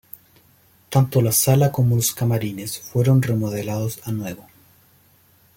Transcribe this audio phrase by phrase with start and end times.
[0.89, 4.47] Tanto la sala como los camarines fueron remodelados a nuevo.